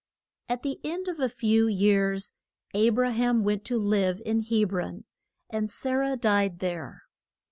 [0.49, 2.33] At the end of a few years
[2.73, 5.03] A bra ham went to live at Heb ron.
[5.51, 7.03] And Sa rah died there.